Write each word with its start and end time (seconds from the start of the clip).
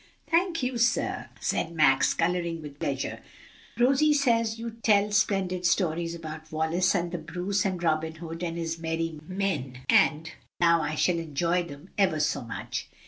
"Thank 0.31 0.63
you, 0.63 0.79
sir," 0.79 1.29
said 1.39 1.73
Max, 1.75 2.15
coloring 2.15 2.59
with 2.63 2.79
pleasure. 2.79 3.19
"Rosie 3.77 4.15
says 4.15 4.57
you 4.57 4.77
tell 4.81 5.11
splendid 5.11 5.63
stories 5.63 6.15
about 6.15 6.51
Wallace 6.51 6.95
and 6.95 7.11
the 7.11 7.19
Bruce 7.19 7.65
and 7.67 7.83
Robin 7.83 8.15
Hood 8.15 8.41
and 8.43 8.57
his 8.57 8.79
merry 8.79 9.19
men; 9.27 9.81
and 9.89 10.31
I 10.59 10.65
know 10.77 10.81
I 10.81 10.95
shall 10.95 11.19
enjoy 11.19 11.61
them 11.61 11.89
ever 11.99 12.19
so 12.19 12.41
much." 12.41 12.89